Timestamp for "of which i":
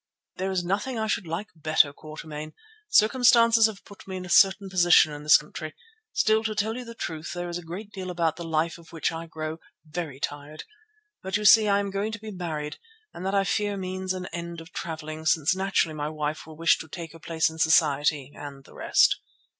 8.79-9.27